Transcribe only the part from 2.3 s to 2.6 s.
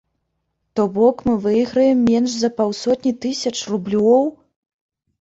за